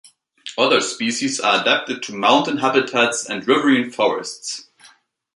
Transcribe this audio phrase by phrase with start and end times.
[0.57, 4.67] Other species are adapted to mountain habitats and riverine forests.